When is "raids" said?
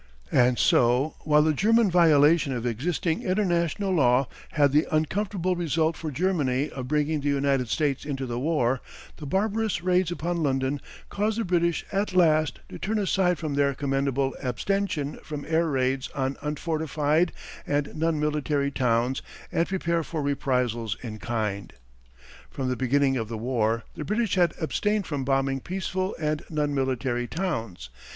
9.83-10.09, 15.67-16.09